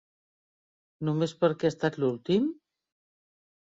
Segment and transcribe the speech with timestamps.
[1.11, 2.53] Només perquè ha estat l'últim?